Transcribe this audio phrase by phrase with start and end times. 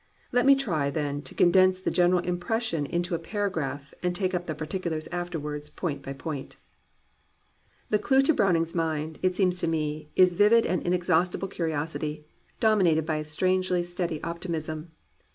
[0.31, 4.33] Let me try, then, to condense the general impres sion into a paragraph and take
[4.33, 6.57] up the particulars afterwards, point by point.
[7.91, 12.25] The clew to Browning's mind, it seems to me, is vivid and inexhaustible curiosity,
[12.59, 14.89] dominated by a strangely steady optimism.